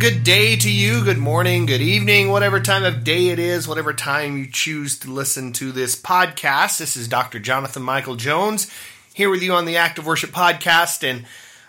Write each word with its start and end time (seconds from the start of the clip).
Good 0.00 0.24
day 0.24 0.56
to 0.56 0.72
you, 0.72 1.04
good 1.04 1.18
morning, 1.18 1.66
good 1.66 1.82
evening, 1.82 2.30
whatever 2.30 2.58
time 2.58 2.84
of 2.84 3.04
day 3.04 3.28
it 3.28 3.38
is, 3.38 3.68
whatever 3.68 3.92
time 3.92 4.38
you 4.38 4.46
choose 4.46 4.98
to 4.98 5.10
listen 5.10 5.52
to 5.52 5.72
this 5.72 5.94
podcast. 5.94 6.78
This 6.78 6.96
is 6.96 7.06
Dr. 7.06 7.38
Jonathan 7.38 7.82
Michael 7.82 8.16
Jones 8.16 8.70
here 9.12 9.28
with 9.28 9.42
you 9.42 9.52
on 9.52 9.66
the 9.66 9.76
Active 9.76 10.06
Worship 10.06 10.30
Podcast, 10.30 11.06
and 11.06 11.26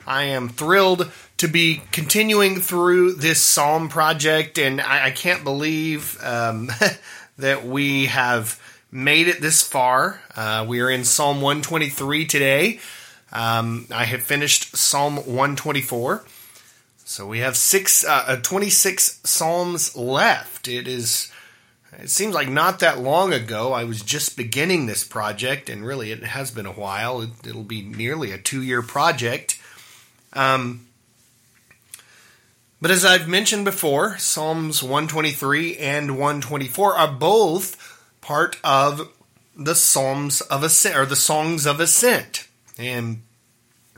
I 0.07 0.23
am 0.23 0.47
thrilled 0.47 1.11
to 1.39 1.49
be 1.49 1.81
continuing 1.91 2.61
through 2.61 3.15
this 3.15 3.41
Psalm 3.41 3.89
project, 3.89 4.57
and 4.57 4.79
I, 4.79 5.07
I 5.07 5.11
can't 5.11 5.43
believe 5.43 6.17
um, 6.23 6.71
that 7.37 7.65
we 7.65 8.05
have 8.05 8.57
made 8.93 9.27
it 9.27 9.41
this 9.41 9.61
far. 9.61 10.21
Uh, 10.37 10.65
we 10.65 10.79
are 10.79 10.89
in 10.89 11.03
Psalm 11.03 11.41
123 11.41 12.27
today. 12.27 12.79
Um, 13.33 13.87
I 13.93 14.05
have 14.05 14.23
finished 14.23 14.77
Psalm 14.77 15.17
124. 15.17 16.23
So 17.11 17.27
we 17.27 17.39
have 17.39 17.57
six, 17.57 18.05
uh, 18.05 18.23
uh, 18.25 18.35
26 18.37 19.19
psalms 19.25 19.97
left. 19.97 20.69
It 20.69 20.87
is, 20.87 21.29
it 21.99 22.09
seems 22.09 22.33
like 22.33 22.47
not 22.47 22.79
that 22.79 22.99
long 22.99 23.33
ago. 23.33 23.73
I 23.73 23.83
was 23.83 24.01
just 24.01 24.37
beginning 24.37 24.85
this 24.85 25.03
project, 25.03 25.69
and 25.69 25.85
really 25.85 26.13
it 26.13 26.23
has 26.23 26.51
been 26.51 26.65
a 26.65 26.71
while. 26.71 27.21
It, 27.21 27.53
will 27.53 27.63
be 27.63 27.81
nearly 27.81 28.31
a 28.31 28.37
two-year 28.37 28.81
project. 28.81 29.59
Um, 30.31 30.87
but 32.81 32.91
as 32.91 33.03
I've 33.03 33.27
mentioned 33.27 33.65
before, 33.65 34.17
Psalms 34.17 34.81
123 34.81 35.79
and 35.79 36.11
124 36.11 36.95
are 36.95 37.11
both 37.11 37.99
part 38.21 38.55
of 38.63 39.09
the 39.53 39.75
Psalms 39.75 40.39
of 40.39 40.63
Ascent, 40.63 40.95
or 40.95 41.05
the 41.05 41.17
Songs 41.17 41.65
of 41.65 41.81
Ascent, 41.81 42.47
and 42.77 43.21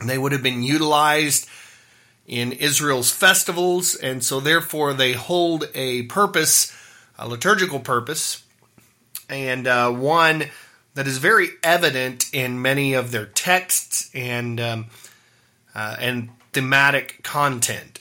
they 0.04 0.18
would 0.18 0.32
have 0.32 0.42
been 0.42 0.64
utilized 0.64 1.48
in 2.26 2.52
Israel's 2.52 3.10
festivals, 3.10 3.94
and 3.94 4.24
so 4.24 4.40
therefore 4.40 4.94
they 4.94 5.12
hold 5.12 5.68
a 5.74 6.02
purpose, 6.04 6.72
a 7.18 7.28
liturgical 7.28 7.80
purpose, 7.80 8.42
and 9.28 9.66
uh, 9.66 9.90
one 9.90 10.44
that 10.94 11.06
is 11.06 11.18
very 11.18 11.48
evident 11.62 12.32
in 12.32 12.62
many 12.62 12.94
of 12.94 13.10
their 13.10 13.26
texts 13.26 14.10
and 14.14 14.60
um, 14.60 14.86
uh, 15.74 15.96
and 15.98 16.30
thematic 16.52 17.22
content. 17.22 18.00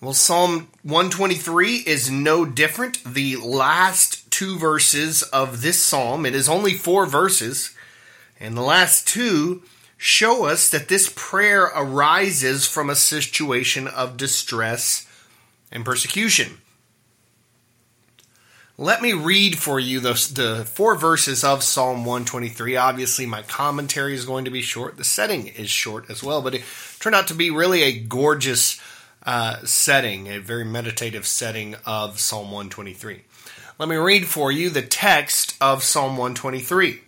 Well, 0.00 0.12
Psalm 0.12 0.68
123 0.82 1.76
is 1.86 2.10
no 2.10 2.44
different. 2.44 3.02
The 3.04 3.36
last 3.36 4.30
two 4.30 4.58
verses 4.58 5.22
of 5.22 5.62
this 5.62 5.82
psalm, 5.82 6.26
it 6.26 6.34
is 6.34 6.48
only 6.48 6.74
four 6.74 7.06
verses, 7.06 7.74
and 8.38 8.54
the 8.54 8.62
last 8.62 9.08
two 9.08 9.62
show 10.04 10.44
us 10.44 10.68
that 10.68 10.88
this 10.88 11.10
prayer 11.16 11.62
arises 11.74 12.66
from 12.66 12.90
a 12.90 12.94
situation 12.94 13.88
of 13.88 14.18
distress 14.18 15.08
and 15.72 15.82
persecution. 15.82 16.58
Let 18.76 19.00
me 19.00 19.14
read 19.14 19.58
for 19.58 19.80
you 19.80 20.00
the, 20.00 20.12
the 20.34 20.66
four 20.66 20.94
verses 20.94 21.42
of 21.42 21.62
Psalm 21.62 22.04
123. 22.04 22.76
Obviously, 22.76 23.24
my 23.24 23.40
commentary 23.40 24.12
is 24.12 24.26
going 24.26 24.44
to 24.44 24.50
be 24.50 24.60
short. 24.60 24.98
The 24.98 25.04
setting 25.04 25.46
is 25.46 25.70
short 25.70 26.10
as 26.10 26.22
well, 26.22 26.42
but 26.42 26.54
it 26.54 26.64
turned 27.00 27.16
out 27.16 27.28
to 27.28 27.34
be 27.34 27.50
really 27.50 27.82
a 27.82 27.98
gorgeous 27.98 28.78
uh, 29.24 29.64
setting, 29.64 30.26
a 30.26 30.38
very 30.38 30.66
meditative 30.66 31.26
setting 31.26 31.76
of 31.86 32.20
Psalm 32.20 32.48
123. 32.50 33.22
Let 33.78 33.88
me 33.88 33.96
read 33.96 34.26
for 34.26 34.52
you 34.52 34.68
the 34.68 34.82
text 34.82 35.56
of 35.62 35.82
Psalm 35.82 36.18
123. 36.18 37.00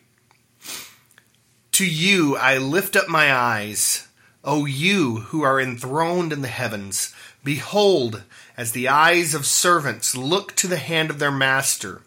To 1.77 1.85
you 1.85 2.39
I 2.39 2.57
lift 2.57 2.97
up 2.97 3.07
my 3.07 3.31
eyes, 3.31 4.09
O 4.43 4.65
you 4.65 5.17
who 5.29 5.43
are 5.43 5.61
enthroned 5.61 6.33
in 6.33 6.41
the 6.41 6.49
heavens. 6.49 7.15
Behold, 7.45 8.23
as 8.57 8.73
the 8.73 8.89
eyes 8.89 9.35
of 9.35 9.45
servants 9.45 10.17
look 10.17 10.57
to 10.57 10.69
the 10.69 10.79
hand 10.79 11.11
of 11.11 11.19
their 11.19 11.31
master, 11.31 12.01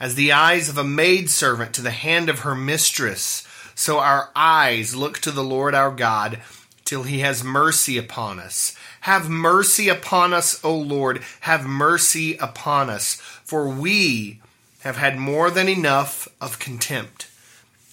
as 0.00 0.14
the 0.14 0.32
eyes 0.32 0.70
of 0.70 0.78
a 0.78 0.84
maidservant 0.84 1.74
to 1.74 1.82
the 1.82 1.90
hand 1.90 2.30
of 2.30 2.38
her 2.38 2.54
mistress, 2.54 3.46
so 3.74 3.98
our 3.98 4.30
eyes 4.34 4.96
look 4.96 5.18
to 5.18 5.32
the 5.32 5.44
Lord 5.44 5.74
our 5.74 5.90
God 5.90 6.38
till 6.86 7.02
he 7.02 7.18
has 7.18 7.44
mercy 7.44 7.98
upon 7.98 8.40
us. 8.40 8.74
Have 9.02 9.28
mercy 9.28 9.90
upon 9.90 10.32
us, 10.32 10.64
O 10.64 10.74
Lord, 10.74 11.22
have 11.40 11.66
mercy 11.66 12.38
upon 12.38 12.88
us, 12.88 13.16
for 13.44 13.68
we 13.68 14.40
have 14.80 14.96
had 14.96 15.18
more 15.18 15.50
than 15.50 15.68
enough 15.68 16.26
of 16.40 16.58
contempt. 16.58 17.26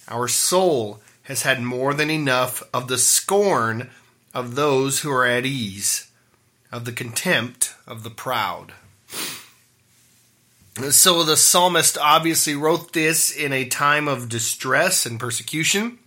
Our 0.08 0.28
soul 0.28 1.00
has 1.24 1.42
had 1.42 1.60
more 1.60 1.92
than 1.92 2.10
enough 2.10 2.62
of 2.72 2.88
the 2.88 2.98
scorn 2.98 3.90
of 4.32 4.54
those 4.54 5.00
who 5.00 5.10
are 5.10 5.26
at 5.26 5.46
ease, 5.46 6.10
of 6.70 6.84
the 6.84 6.92
contempt 6.92 7.74
of 7.86 8.02
the 8.02 8.10
proud. 8.10 8.72
So 10.90 11.22
the 11.22 11.36
psalmist 11.36 11.96
obviously 11.96 12.54
wrote 12.54 12.92
this 12.92 13.34
in 13.34 13.52
a 13.52 13.64
time 13.64 14.08
of 14.08 14.28
distress 14.28 15.06
and 15.06 15.18
persecution 15.18 15.98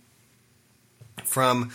from 1.24 1.72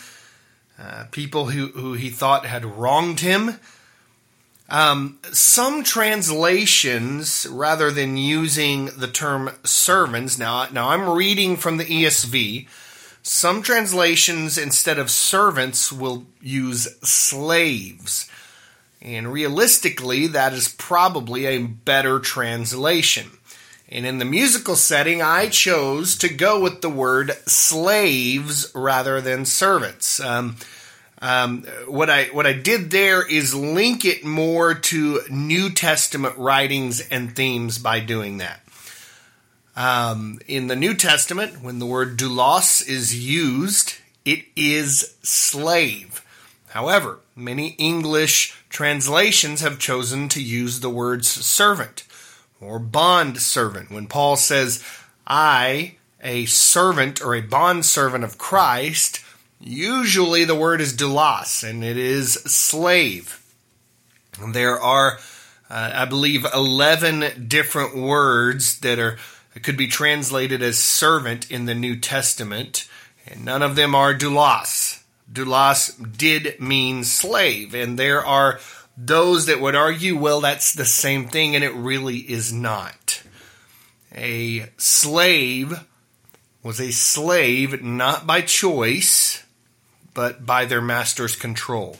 uh, 0.79 1.05
people 1.11 1.47
who, 1.47 1.67
who 1.67 1.93
he 1.93 2.09
thought 2.09 2.45
had 2.45 2.65
wronged 2.65 3.19
him. 3.19 3.59
Um, 4.67 5.19
some 5.31 5.83
translations, 5.83 7.45
rather 7.49 7.91
than 7.91 8.17
using 8.17 8.85
the 8.97 9.07
term 9.07 9.51
servants, 9.63 10.39
now, 10.39 10.67
now 10.71 10.89
I'm 10.89 11.07
reading 11.07 11.55
from 11.55 11.77
the 11.77 11.85
ESV. 11.85 12.67
Some 13.21 13.61
translations, 13.61 14.57
instead 14.57 14.97
of 14.97 15.11
servants, 15.11 15.91
will 15.91 16.25
use 16.41 16.87
slaves. 17.07 18.29
And 19.01 19.31
realistically, 19.31 20.27
that 20.27 20.53
is 20.53 20.67
probably 20.67 21.45
a 21.45 21.61
better 21.61 22.19
translation. 22.19 23.37
And 23.87 24.05
in 24.05 24.17
the 24.17 24.25
musical 24.25 24.75
setting, 24.75 25.21
I 25.21 25.47
chose 25.47 26.15
to 26.17 26.29
go 26.29 26.59
with 26.59 26.81
the 26.81 26.89
word 26.89 27.33
slaves 27.45 28.71
rather 28.73 29.21
than 29.21 29.45
servants. 29.45 30.19
Um, 30.19 30.57
um, 31.25 31.63
what 31.87 32.07
I 32.07 32.25
what 32.25 32.45
I 32.45 32.53
did 32.53 32.91
there 32.91 33.27
is 33.27 33.55
link 33.55 34.05
it 34.05 34.23
more 34.23 34.75
to 34.75 35.21
New 35.27 35.71
Testament 35.71 36.37
writings 36.37 37.01
and 37.09 37.35
themes 37.35 37.79
by 37.79 37.99
doing 37.99 38.37
that. 38.37 38.61
Um, 39.75 40.39
in 40.47 40.67
the 40.67 40.75
New 40.75 40.93
Testament, 40.93 41.63
when 41.63 41.79
the 41.79 41.87
word 41.87 42.19
doulos 42.19 42.87
is 42.87 43.27
used, 43.27 43.95
it 44.23 44.45
is 44.55 45.15
slave. 45.23 46.23
However, 46.67 47.21
many 47.35 47.69
English 47.79 48.55
translations 48.69 49.61
have 49.61 49.79
chosen 49.79 50.29
to 50.29 50.43
use 50.43 50.79
the 50.79 50.91
words 50.91 51.27
servant 51.27 52.03
or 52.61 52.77
bond 52.77 53.41
servant. 53.41 53.89
When 53.89 54.05
Paul 54.05 54.35
says, 54.35 54.83
I, 55.25 55.95
a 56.21 56.45
servant 56.45 57.19
or 57.19 57.33
a 57.33 57.41
bond 57.41 57.83
servant 57.83 58.23
of 58.23 58.37
Christ, 58.37 59.24
Usually 59.59 60.43
the 60.43 60.55
word 60.55 60.81
is 60.81 60.95
doulos, 60.95 61.67
and 61.67 61.83
it 61.83 61.97
is 61.97 62.33
slave. 62.33 63.41
There 64.51 64.79
are, 64.79 65.17
uh, 65.69 65.91
I 65.93 66.05
believe, 66.05 66.45
11 66.53 67.47
different 67.47 67.95
words 67.95 68.79
that 68.79 68.99
are 68.99 69.17
could 69.63 69.77
be 69.77 69.87
translated 69.87 70.61
as 70.61 70.77
servant 70.77 71.49
in 71.49 71.65
the 71.65 71.75
New 71.75 71.95
Testament, 71.95 72.89
and 73.25 73.45
none 73.45 73.61
of 73.61 73.75
them 73.75 73.95
are 73.95 74.13
doulos. 74.13 75.01
Doulos 75.31 76.17
did 76.17 76.59
mean 76.59 77.03
slave, 77.03 77.73
and 77.73 77.97
there 77.97 78.23
are 78.23 78.59
those 78.97 79.45
that 79.45 79.59
would 79.59 79.75
argue, 79.75 80.17
well, 80.17 80.41
that's 80.41 80.73
the 80.73 80.85
same 80.85 81.27
thing, 81.27 81.55
and 81.55 81.63
it 81.63 81.73
really 81.73 82.17
is 82.17 82.53
not. 82.53 83.23
A 84.13 84.69
slave 84.77 85.85
was 86.63 86.79
a 86.79 86.91
slave 86.91 87.81
not 87.81 88.25
by 88.25 88.41
choice, 88.41 89.43
but 90.15 90.47
by 90.47 90.65
their 90.65 90.81
master's 90.81 91.35
control. 91.35 91.97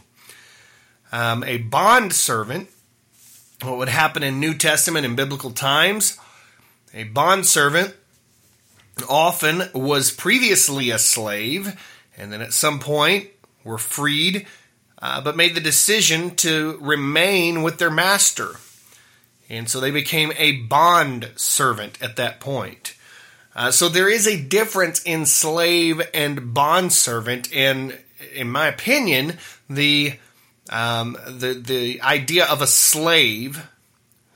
Um, 1.12 1.44
a 1.44 1.60
bond 1.60 2.14
servant, 2.14 2.70
what 3.62 3.78
would 3.78 3.90
happen 3.90 4.24
in 4.24 4.40
New 4.40 4.56
Testament 4.56 5.06
in 5.06 5.16
biblical 5.16 5.52
times, 5.52 6.18
a 6.96 7.04
bond 7.04 7.46
servant 7.46 7.94
often 9.08 9.70
was 9.74 10.10
previously 10.10 10.90
a 10.90 10.98
slave 10.98 11.80
and 12.18 12.34
then 12.34 12.42
at 12.42 12.54
some 12.54 12.80
point 12.80 13.28
were 13.64 13.78
freed, 13.78 14.48
uh, 15.02 15.22
but 15.22 15.36
made 15.36 15.54
the 15.54 15.62
decision 15.62 16.36
to 16.38 16.78
remain 16.82 17.62
with 17.62 17.78
their 17.78 17.92
master. 17.92 18.56
And 19.50 19.70
so 19.70 19.80
they 19.80 19.92
became 19.92 20.32
a 20.38 20.62
bond 20.64 21.32
servant 21.36 22.02
at 22.02 22.16
that 22.16 22.40
point. 22.40 22.96
Uh, 23.56 23.72
so 23.72 23.88
there 23.88 24.10
is 24.10 24.28
a 24.28 24.42
difference 24.42 25.02
in 25.04 25.26
slave 25.26 26.02
and 26.14 26.54
bondservant, 26.54 27.54
and 27.54 27.98
in 28.34 28.50
my 28.50 28.68
opinion, 28.68 29.38
the 29.70 30.18
um, 30.70 31.18
the 31.28 31.54
the 31.54 32.02
idea 32.02 32.46
of 32.46 32.62
a 32.62 32.68
slave 32.68 33.68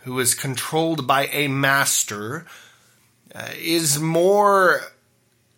who 0.04 0.20
is 0.20 0.34
controlled 0.36 1.08
by 1.08 1.28
a 1.28 1.48
master 1.48 2.46
uh, 3.34 3.50
is 3.58 4.00
more 4.00 4.82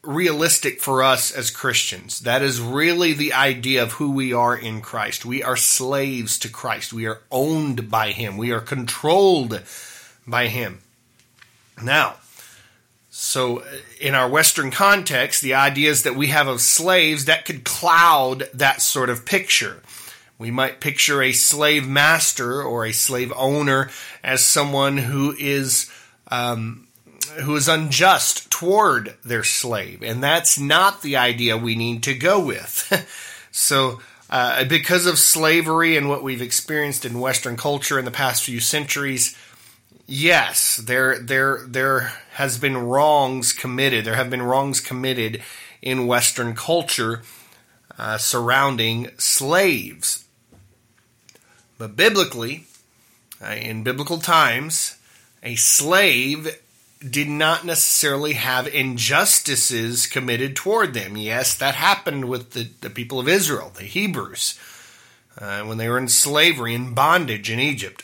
realistic 0.04 0.82
for 0.82 1.04
us 1.04 1.32
as 1.32 1.52
Christians. 1.52 2.22
That 2.22 2.42
is 2.42 2.60
really 2.60 3.14
the 3.14 3.34
idea 3.34 3.84
of 3.84 3.94
who 3.94 4.12
we 4.12 4.34
are 4.34 4.56
in 4.56 4.82
Christ. 4.82 5.26
We 5.26 5.44
are 5.44 5.56
slaves 5.56 6.40
to 6.40 6.50
Christ. 6.50 6.92
We 6.92 7.06
are 7.06 7.22
owned 7.32 7.90
by 7.90 8.12
Him. 8.12 8.38
We 8.38 8.52
are 8.52 8.62
controlled 8.62 9.62
by 10.26 10.48
Him. 10.48 10.80
Now, 11.82 12.16
so 13.22 13.60
uh, 13.60 13.66
in 14.00 14.16
our 14.16 14.28
Western 14.28 14.72
context, 14.72 15.44
the 15.44 15.54
ideas 15.54 16.02
that 16.04 16.16
we 16.16 16.28
have 16.28 16.48
of 16.48 16.60
slaves 16.60 17.26
that 17.26 17.46
could 17.46 17.64
cloud 17.64 18.50
that 18.52 18.82
sort 18.82 19.12
of 19.12 19.28
picture. 19.28 19.84
We 20.40 20.50
might 20.50 20.82
picture 20.82 21.22
a 21.22 21.32
slave 21.32 21.88
master 21.88 22.64
or 22.64 22.84
a 22.84 22.92
slave 22.92 23.32
owner 23.36 23.92
as 24.24 24.44
someone 24.44 24.98
who 24.98 25.36
is 25.38 25.88
um, 26.30 26.88
who 27.44 27.56
is 27.56 27.68
unjust 27.68 28.50
toward 28.50 29.16
their 29.24 29.44
slave, 29.44 30.02
and 30.02 30.24
that's 30.24 30.58
not 30.58 31.04
the 31.04 31.18
idea 31.18 31.56
we 31.56 31.76
need 31.76 32.02
to 32.04 32.16
go 32.16 32.44
with. 32.44 33.08
so, 33.52 34.02
uh, 34.32 34.64
because 34.64 35.06
of 35.06 35.20
slavery 35.20 35.96
and 35.96 36.10
what 36.10 36.24
we've 36.24 36.42
experienced 36.42 37.06
in 37.06 37.20
Western 37.20 37.56
culture 37.56 38.00
in 38.00 38.06
the 38.06 38.10
past 38.10 38.44
few 38.44 38.60
centuries, 38.60 39.38
yes, 40.12 40.76
there 40.76 41.18
there 41.18 41.64
there 41.66 42.14
has 42.34 42.58
been 42.58 42.78
wrongs 42.78 43.54
committed. 43.54 44.06
There 44.06 44.16
have 44.16 44.30
been 44.30 44.42
wrongs 44.42 44.80
committed 44.80 45.42
in 45.82 46.06
Western 46.06 46.54
culture 46.54 47.24
uh, 47.98 48.18
surrounding 48.18 49.10
slaves. 49.18 50.26
But 51.78 51.96
biblically, 51.96 52.66
uh, 53.44 53.54
in 53.54 53.84
biblical 53.84 54.20
times, 54.20 54.98
a 55.42 55.56
slave 55.56 56.60
did 57.08 57.28
not 57.28 57.66
necessarily 57.66 58.34
have 58.34 58.68
injustices 58.68 60.06
committed 60.06 60.56
toward 60.56 60.94
them. 60.94 61.18
Yes, 61.18 61.56
that 61.56 61.74
happened 61.74 62.26
with 62.26 62.52
the, 62.52 62.70
the 62.82 62.92
people 62.92 63.20
of 63.20 63.28
Israel, 63.28 63.72
the 63.76 63.86
Hebrews, 63.86 64.60
uh, 65.40 65.62
when 65.62 65.80
they 65.80 65.90
were 65.90 65.98
in 65.98 66.08
slavery 66.08 66.76
and 66.76 66.94
bondage 66.94 67.50
in 67.50 67.60
Egypt. 67.60 68.04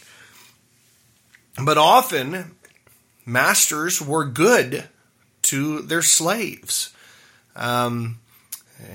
But 1.62 1.78
often, 1.78 2.56
masters 3.26 4.02
were 4.02 4.26
good 4.26 4.88
to 5.44 5.82
their 5.82 6.02
slaves. 6.02 6.94
Um, 7.56 8.20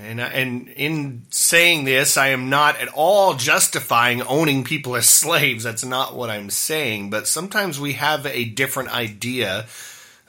and, 0.04 0.20
and 0.20 0.68
in 0.68 1.22
saying 1.30 1.84
this, 1.84 2.16
I 2.16 2.28
am 2.28 2.48
not 2.48 2.80
at 2.80 2.88
all 2.88 3.34
justifying 3.34 4.22
owning 4.22 4.62
people 4.62 4.94
as 4.94 5.08
slaves. 5.08 5.64
That's 5.64 5.84
not 5.84 6.14
what 6.14 6.30
I'm 6.30 6.50
saying. 6.50 7.10
But 7.10 7.26
sometimes 7.26 7.80
we 7.80 7.94
have 7.94 8.24
a 8.26 8.44
different 8.44 8.94
idea 8.94 9.66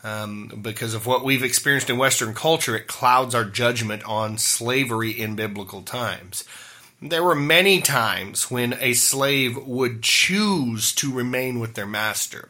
um, 0.03 0.59
because 0.61 0.93
of 0.93 1.05
what 1.05 1.23
we've 1.23 1.43
experienced 1.43 1.89
in 1.89 1.97
Western 1.97 2.33
culture. 2.33 2.75
It 2.75 2.87
clouds 2.87 3.35
our 3.35 3.45
judgment 3.45 4.03
on 4.05 4.37
slavery 4.37 5.11
in 5.11 5.35
biblical 5.35 5.83
times. 5.83 6.43
There 7.09 7.23
were 7.23 7.35
many 7.35 7.81
times 7.81 8.49
when 8.49 8.77
a 8.79 8.93
slave 8.93 9.57
would 9.57 10.03
choose 10.03 10.93
to 10.95 11.11
remain 11.11 11.59
with 11.59 11.73
their 11.73 11.85
master. 11.85 12.49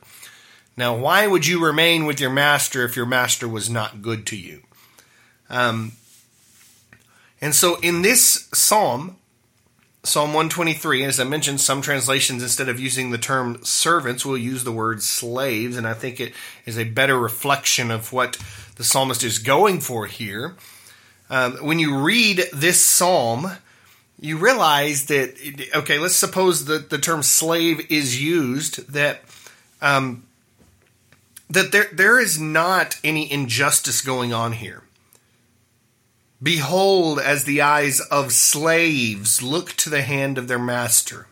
Now, 0.77 0.95
why 0.95 1.25
would 1.25 1.47
you 1.47 1.63
remain 1.63 2.05
with 2.05 2.19
your 2.19 2.29
master 2.29 2.85
if 2.85 2.95
your 2.95 3.07
master 3.07 3.47
was 3.47 3.67
not 3.67 4.03
good 4.03 4.27
to 4.27 4.37
you? 4.37 4.61
Um, 5.49 5.93
and 7.41 7.55
so 7.55 7.79
in 7.79 8.03
this 8.03 8.47
psalm, 8.53 9.17
Psalm 10.03 10.33
123, 10.33 11.03
as 11.05 11.19
I 11.19 11.23
mentioned, 11.23 11.61
some 11.61 11.81
translations, 11.81 12.43
instead 12.43 12.69
of 12.69 12.79
using 12.79 13.09
the 13.11 13.17
term 13.17 13.63
servants, 13.63 14.25
will 14.25 14.37
use 14.37 14.65
the 14.65 14.71
word 14.71 15.01
slaves, 15.01 15.77
and 15.77 15.87
I 15.87 15.93
think 15.93 16.19
it 16.19 16.33
is 16.65 16.77
a 16.77 16.83
better 16.83 17.17
reflection 17.17 17.89
of 17.89 18.11
what 18.11 18.37
the 18.75 18.83
psalmist 18.83 19.23
is 19.23 19.39
going 19.39 19.79
for 19.79 20.05
here. 20.05 20.55
Um, 21.29 21.53
when 21.65 21.79
you 21.79 21.97
read 21.99 22.43
this 22.51 22.83
psalm, 22.83 23.53
you 24.23 24.37
realize 24.37 25.07
that 25.07 25.35
okay, 25.75 25.99
let's 25.99 26.15
suppose 26.15 26.63
that 26.65 26.89
the 26.89 26.97
term 26.97 27.21
slave 27.23 27.91
is 27.91 28.21
used 28.21 28.93
that 28.93 29.21
um, 29.81 30.23
that 31.49 31.73
there 31.73 31.89
there 31.91 32.19
is 32.21 32.39
not 32.39 32.97
any 33.03 33.29
injustice 33.29 33.99
going 33.99 34.31
on 34.31 34.53
here. 34.53 34.83
Behold, 36.41 37.19
as 37.19 37.43
the 37.43 37.61
eyes 37.61 37.99
of 37.99 38.31
slaves 38.31 39.41
look 39.41 39.73
to 39.73 39.89
the 39.89 40.03
hand 40.03 40.37
of 40.37 40.47
their 40.47 40.59
master, 40.59 41.27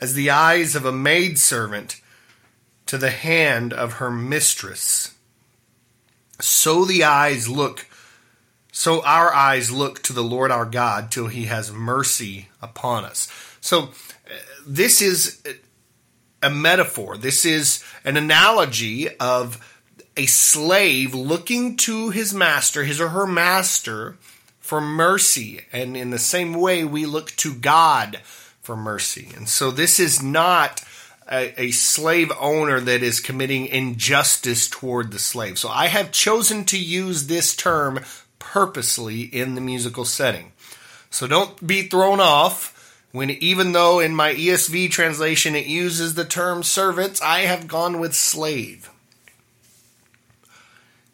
as 0.00 0.14
the 0.14 0.30
eyes 0.30 0.74
of 0.74 0.84
a 0.84 0.92
maidservant 0.92 2.00
to 2.86 2.98
the 2.98 3.10
hand 3.10 3.72
of 3.72 3.94
her 3.94 4.10
mistress, 4.10 5.14
so 6.40 6.84
the 6.84 7.04
eyes 7.04 7.48
look 7.48 7.86
so 8.80 9.02
our 9.02 9.30
eyes 9.34 9.70
look 9.70 10.02
to 10.04 10.14
the 10.14 10.24
Lord 10.24 10.50
our 10.50 10.64
God 10.64 11.10
till 11.10 11.26
he 11.26 11.44
has 11.44 11.70
mercy 11.70 12.48
upon 12.62 13.04
us. 13.04 13.28
So 13.60 13.82
uh, 13.82 13.88
this 14.66 15.02
is 15.02 15.42
a 16.42 16.48
metaphor. 16.48 17.18
This 17.18 17.44
is 17.44 17.84
an 18.06 18.16
analogy 18.16 19.14
of 19.18 19.62
a 20.16 20.24
slave 20.24 21.12
looking 21.12 21.76
to 21.76 22.08
his 22.08 22.32
master, 22.32 22.84
his 22.84 23.02
or 23.02 23.10
her 23.10 23.26
master, 23.26 24.16
for 24.60 24.80
mercy. 24.80 25.60
And 25.74 25.94
in 25.94 26.08
the 26.08 26.18
same 26.18 26.54
way, 26.54 26.82
we 26.82 27.04
look 27.04 27.32
to 27.32 27.52
God 27.52 28.20
for 28.62 28.78
mercy. 28.78 29.28
And 29.36 29.46
so 29.46 29.70
this 29.70 30.00
is 30.00 30.22
not 30.22 30.82
a, 31.30 31.64
a, 31.64 31.70
slave 31.72 32.32
owner 32.40 32.80
that 32.80 33.02
is 33.02 33.20
committing 33.20 33.66
injustice 33.66 34.70
toward 34.70 35.12
the 35.12 35.18
slave. 35.18 35.58
So 35.58 35.68
I 35.68 35.88
have 35.88 36.12
chosen 36.12 36.64
to 36.64 36.78
use 36.82 37.26
this 37.26 37.54
term 37.54 38.00
purposely 38.50 39.22
in 39.22 39.54
the 39.54 39.60
musical 39.60 40.04
setting. 40.04 40.50
So 41.08 41.28
don't 41.28 41.64
be 41.64 41.82
thrown 41.82 42.18
off 42.18 42.76
when 43.12 43.30
even 43.30 43.72
though 43.72 44.00
in 44.00 44.14
my 44.14 44.34
ESV 44.34 44.90
translation 44.90 45.54
it 45.54 45.66
uses 45.66 46.14
the 46.14 46.24
term 46.24 46.64
servants, 46.64 47.22
I 47.22 47.40
have 47.40 47.68
gone 47.68 48.00
with 48.00 48.12
slave. 48.12 48.90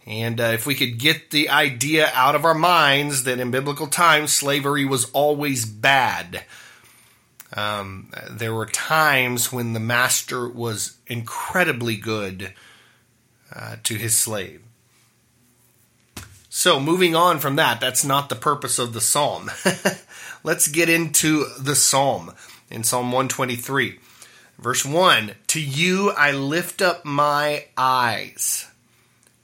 And 0.07 0.41
uh, 0.41 0.45
if 0.55 0.67
we 0.67 0.75
could 0.75 0.99
get 0.99 1.31
the 1.31 1.51
idea 1.51 2.11
out 2.15 2.35
of 2.35 2.47
our 2.47 2.55
minds 2.55 3.25
that 3.25 3.39
in 3.39 3.51
biblical 3.51 3.89
times 3.89 4.33
slavery 4.33 4.87
was 4.87 5.11
always 5.11 5.67
bad, 5.67 6.45
um, 7.55 8.11
there 8.31 8.55
were 8.55 8.67
times 8.67 9.53
when 9.53 9.75
the 9.75 9.81
master 9.81 10.49
was 10.49 10.97
incredibly 11.07 11.97
good 11.97 12.55
uh, 13.55 13.77
to 13.83 13.97
his 13.97 14.17
slave. 14.17 14.63
So, 16.59 16.81
moving 16.81 17.15
on 17.15 17.39
from 17.39 17.57
that, 17.57 17.83
that's 17.83 18.03
not 18.03 18.31
the 18.31 18.35
purpose 18.35 18.79
of 18.79 18.95
the 18.95 19.01
psalm. 19.03 19.51
Let's 20.43 20.69
get 20.69 20.89
into 20.89 21.45
the 21.61 21.75
psalm 21.75 22.33
in 22.71 22.83
Psalm 22.83 23.13
123. 23.13 23.99
Verse 24.59 24.83
1 24.83 25.33
To 25.49 25.61
you 25.61 26.13
I 26.13 26.31
lift 26.31 26.81
up 26.81 27.05
my 27.05 27.67
eyes. 27.77 28.71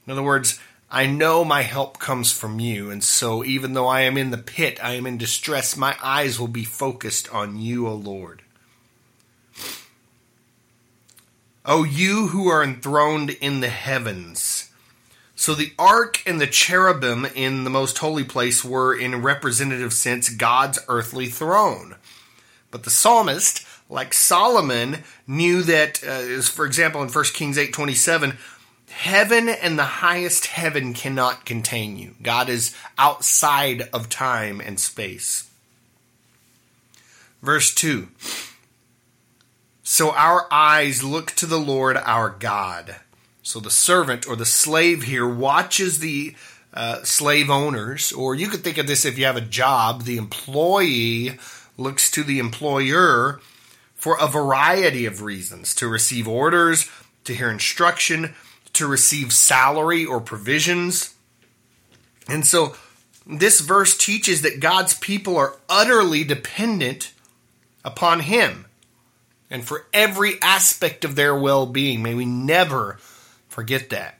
In 0.07 0.11
other 0.11 0.23
words, 0.23 0.59
I 0.89 1.05
know 1.05 1.45
my 1.45 1.61
help 1.61 1.99
comes 1.99 2.31
from 2.31 2.59
you, 2.59 2.89
and 2.89 3.03
so 3.03 3.43
even 3.43 3.73
though 3.73 3.87
I 3.87 4.01
am 4.01 4.17
in 4.17 4.31
the 4.31 4.39
pit, 4.39 4.83
I 4.83 4.93
am 4.93 5.05
in 5.05 5.19
distress, 5.19 5.77
my 5.77 5.95
eyes 6.01 6.39
will 6.39 6.47
be 6.47 6.65
focused 6.65 7.31
on 7.31 7.59
you, 7.59 7.87
O 7.87 7.93
Lord. 7.93 8.41
O 11.63 11.83
you 11.83 12.29
who 12.29 12.47
are 12.47 12.63
enthroned 12.63 13.29
in 13.29 13.59
the 13.59 13.69
heavens, 13.69 14.71
so 15.43 15.53
the 15.53 15.73
ark 15.77 16.23
and 16.25 16.39
the 16.39 16.47
cherubim 16.47 17.25
in 17.25 17.65
the 17.65 17.69
most 17.69 17.97
holy 17.97 18.23
place 18.23 18.63
were, 18.63 18.97
in 18.97 19.13
a 19.13 19.17
representative 19.17 19.91
sense, 19.91 20.29
God's 20.29 20.79
earthly 20.87 21.27
throne. 21.27 21.97
But 22.71 22.83
the 22.83 22.89
psalmist, 22.89 23.67
like 23.89 24.13
Solomon, 24.13 25.03
knew 25.27 25.61
that, 25.63 26.01
uh, 26.01 26.41
for 26.43 26.65
example, 26.65 27.03
in 27.03 27.09
1 27.09 27.25
Kings 27.33 27.57
8.27, 27.57 28.37
heaven 28.89 29.49
and 29.49 29.77
the 29.77 29.83
highest 29.83 30.45
heaven 30.45 30.93
cannot 30.93 31.43
contain 31.43 31.97
you. 31.97 32.15
God 32.21 32.47
is 32.47 32.73
outside 32.97 33.89
of 33.91 34.07
time 34.07 34.61
and 34.61 34.79
space. 34.79 35.51
Verse 37.41 37.75
2 37.75 38.07
So 39.83 40.11
our 40.11 40.47
eyes 40.49 41.03
look 41.03 41.31
to 41.31 41.45
the 41.45 41.59
Lord 41.59 41.97
our 41.97 42.29
God 42.29 42.95
so 43.43 43.59
the 43.59 43.69
servant 43.69 44.27
or 44.27 44.35
the 44.35 44.45
slave 44.45 45.03
here 45.03 45.27
watches 45.27 45.99
the 45.99 46.33
uh, 46.73 47.03
slave 47.03 47.49
owners, 47.49 48.11
or 48.11 48.33
you 48.33 48.47
could 48.47 48.63
think 48.63 48.77
of 48.77 48.87
this 48.87 49.05
if 49.05 49.17
you 49.17 49.25
have 49.25 49.37
a 49.37 49.41
job, 49.41 50.03
the 50.03 50.17
employee 50.17 51.37
looks 51.77 52.09
to 52.09 52.23
the 52.23 52.39
employer 52.39 53.39
for 53.93 54.17
a 54.19 54.27
variety 54.27 55.05
of 55.05 55.21
reasons 55.21 55.75
to 55.75 55.87
receive 55.87 56.27
orders, 56.27 56.89
to 57.25 57.35
hear 57.35 57.51
instruction, 57.51 58.33
to 58.71 58.87
receive 58.87 59.31
salary 59.31 60.05
or 60.05 60.19
provisions. 60.19 61.13
And 62.27 62.45
so 62.47 62.75
this 63.27 63.59
verse 63.59 63.97
teaches 63.97 64.41
that 64.41 64.59
God's 64.59 64.97
people 64.97 65.37
are 65.37 65.57
utterly 65.69 66.23
dependent 66.23 67.13
upon 67.85 68.21
Him 68.21 68.65
and 69.49 69.63
for 69.63 69.85
every 69.93 70.41
aspect 70.41 71.05
of 71.05 71.15
their 71.15 71.35
well 71.35 71.65
being. 71.65 72.01
May 72.01 72.15
we 72.15 72.25
never 72.25 72.97
forget 73.53 73.91
that. 73.91 74.17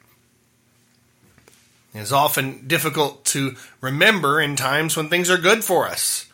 It 1.93 1.99
is 1.99 2.13
often 2.13 2.67
difficult 2.67 3.25
to 3.25 3.55
remember 3.81 4.39
in 4.39 4.55
times 4.55 4.95
when 4.95 5.09
things 5.09 5.29
are 5.29 5.37
good 5.37 5.63
for 5.63 5.87
us. 5.87 6.27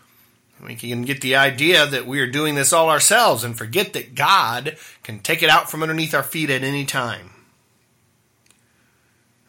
We 0.62 0.75
can 0.75 1.03
get 1.03 1.22
the 1.22 1.38
idea 1.38 1.86
that 1.86 2.06
we 2.06 2.20
are 2.20 2.27
doing 2.27 2.56
this 2.56 2.74
all 2.74 2.89
ourselves 2.89 3.46
and 3.46 3.58
forget 3.58 3.94
that 3.94 4.15
God 4.15 4.75
can 5.03 5.20
take 5.20 5.41
it 5.41 5.50
out 5.50 5.72
from 5.72 5.82
underneath 5.82 6.13
our 6.13 6.24
feet 6.24 6.50
at 6.50 6.63
any 6.63 6.84
time. 6.86 7.29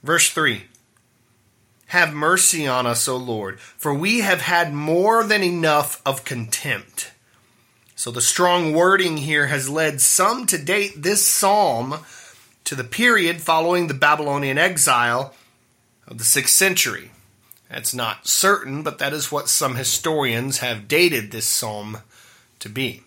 Verse 0.04 0.30
3 0.30 0.62
Have 1.86 2.14
mercy 2.14 2.68
on 2.68 2.86
us, 2.86 3.08
O 3.08 3.16
Lord, 3.16 3.58
for 3.58 3.92
we 3.92 4.20
have 4.20 4.42
had 4.42 4.72
more 4.72 5.24
than 5.24 5.42
enough 5.42 6.00
of 6.06 6.24
contempt. 6.24 7.10
So 7.96 8.12
the 8.12 8.20
strong 8.20 8.72
wording 8.72 9.16
here 9.16 9.48
has 9.48 9.68
led 9.68 10.00
some 10.00 10.46
to 10.46 10.56
date 10.56 11.02
this 11.02 11.26
psalm 11.26 11.98
to 12.70 12.76
the 12.76 12.84
period 12.84 13.40
following 13.40 13.88
the 13.88 13.94
Babylonian 13.94 14.56
exile 14.56 15.34
of 16.06 16.18
the 16.18 16.24
6th 16.24 16.50
century. 16.50 17.10
That's 17.68 17.92
not 17.92 18.28
certain, 18.28 18.84
but 18.84 19.00
that 19.00 19.12
is 19.12 19.32
what 19.32 19.48
some 19.48 19.74
historians 19.74 20.58
have 20.58 20.86
dated 20.86 21.32
this 21.32 21.46
psalm 21.46 21.98
to 22.60 22.68
be. 22.68 23.02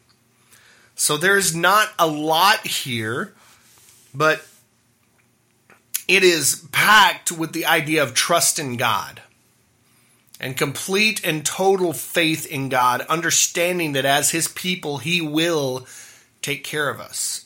So 0.96 1.16
there's 1.16 1.56
not 1.56 1.94
a 1.98 2.06
lot 2.06 2.68
here, 2.68 3.34
but 4.14 4.46
it 6.10 6.26
is 6.26 6.68
packed 6.74 7.32
with 7.32 7.54
the 7.54 7.66
idea 7.66 8.04
of 8.04 8.14
trust 8.14 8.60
in 8.60 8.76
God 8.76 9.22
and 10.42 10.58
complete 10.58 11.26
and 11.26 11.46
total 11.46 11.94
faith 11.94 12.46
in 12.48 12.68
God, 12.68 13.00
understanding 13.04 13.94
that 13.94 14.04
as 14.04 14.32
His 14.32 14.50
people, 14.50 14.98
He 14.98 15.22
will 15.22 15.88
take 16.42 16.66
care 16.66 16.90
of 16.90 17.00
us. 17.00 17.46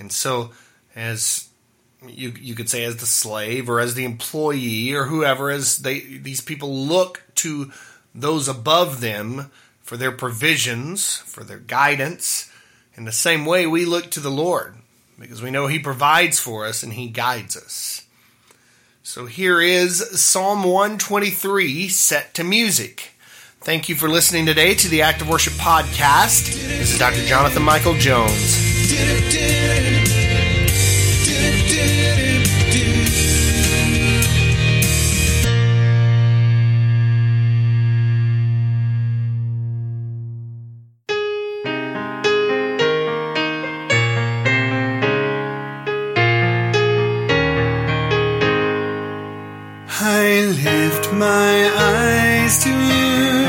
And 0.00 0.10
so, 0.10 0.50
as 0.96 1.48
you 2.06 2.32
you 2.40 2.54
could 2.54 2.70
say 2.70 2.84
as 2.84 2.96
the 2.96 3.06
slave 3.06 3.68
or 3.68 3.78
as 3.78 3.94
the 3.94 4.04
employee 4.04 4.92
or 4.92 5.04
whoever 5.04 5.50
as 5.50 5.78
they 5.78 6.00
these 6.00 6.40
people 6.40 6.74
look 6.74 7.22
to 7.36 7.70
those 8.14 8.48
above 8.48 9.00
them 9.00 9.50
for 9.82 9.96
their 9.96 10.10
provisions 10.10 11.18
for 11.18 11.44
their 11.44 11.58
guidance. 11.58 12.50
In 12.96 13.04
the 13.04 13.12
same 13.12 13.44
way 13.46 13.66
we 13.66 13.84
look 13.84 14.10
to 14.12 14.20
the 14.20 14.30
lord 14.30 14.74
because 15.18 15.42
we 15.42 15.50
know 15.50 15.66
he 15.66 15.78
provides 15.78 16.40
for 16.40 16.66
us 16.66 16.82
and 16.82 16.94
he 16.94 17.08
guides 17.08 17.56
us. 17.56 18.06
So 19.02 19.26
here 19.26 19.60
is 19.60 20.20
psalm 20.20 20.64
123 20.64 21.88
set 21.88 22.34
to 22.34 22.44
music. 22.44 23.12
Thank 23.60 23.90
you 23.90 23.94
for 23.94 24.08
listening 24.08 24.46
today 24.46 24.74
to 24.74 24.88
the 24.88 25.02
act 25.02 25.20
of 25.20 25.28
worship 25.28 25.52
podcast. 25.54 26.46
This 26.46 26.92
is 26.94 26.98
dr 26.98 27.24
jonathan 27.26 27.62
michael 27.62 27.94
jones 27.94 29.39
my 51.12 51.70
eyes 51.76 52.62
to 52.64 52.70
you, 52.70 53.46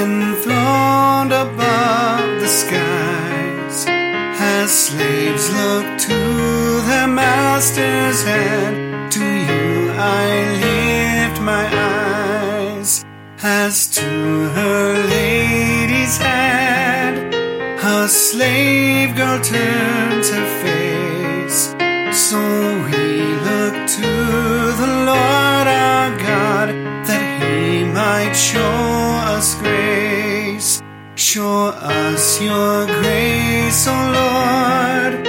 enthroned 0.00 1.32
above 1.32 2.40
the 2.40 2.48
skies, 2.48 3.86
as 4.40 4.70
slaves 4.70 5.50
look 5.52 5.98
to 5.98 6.18
their 6.88 7.08
master's 7.08 8.22
hand. 8.22 9.12
To 9.12 9.24
you 9.24 9.90
I 9.96 10.26
lift 10.64 11.40
my 11.40 11.66
eyes, 11.66 13.04
as 13.42 13.88
to 13.96 14.02
her 14.02 15.02
lady's 15.08 16.18
hand. 16.18 17.34
A 17.84 18.08
slave 18.08 19.16
girl 19.16 19.40
turns 19.42 20.30
her 20.30 20.46
face, 20.62 20.77
Show 31.38 31.66
us 31.68 32.40
your 32.40 32.86
grace, 32.86 33.86
O 33.86 33.94
Lord. 33.94 35.24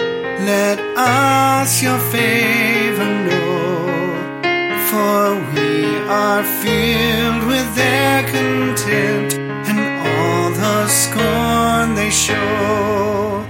Let 0.49 0.79
us 0.97 1.83
your 1.83 1.99
favor 1.99 3.09
know. 3.27 4.41
For 4.89 5.21
we 5.53 5.99
are 6.09 6.43
filled 6.63 7.43
with 7.45 7.75
their 7.75 8.23
contempt 8.23 9.35
and 9.69 9.81
all 10.07 10.49
the 10.49 10.87
scorn 10.87 11.93
they 11.93 12.09
show. 12.09 13.45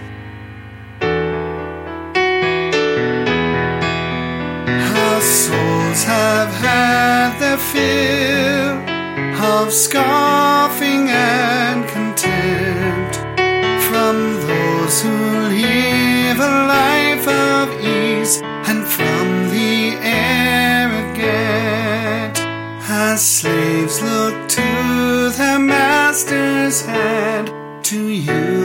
Our 4.97 5.21
souls 5.21 6.03
have 6.03 6.51
had 6.65 7.39
their 7.39 7.57
fill 7.71 8.75
of 9.45 9.71
scoffing 9.71 11.07
and 11.07 11.58
master's 26.69 26.85
hand, 26.85 27.83
to 27.83 28.09
you 28.09 28.58